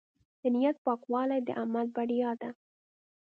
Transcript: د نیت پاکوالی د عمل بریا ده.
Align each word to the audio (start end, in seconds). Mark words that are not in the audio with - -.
د 0.41 0.43
نیت 0.53 0.77
پاکوالی 0.85 1.39
د 1.47 1.49
عمل 1.61 1.87
بریا 1.95 2.31
ده. 2.41 2.49